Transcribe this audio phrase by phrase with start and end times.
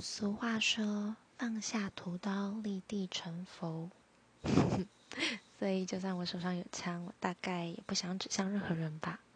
[0.00, 3.90] 俗话说放下屠刀立地成佛。
[5.58, 9.20] 所以就算我手上有枪我大概也不想指向任何人吧。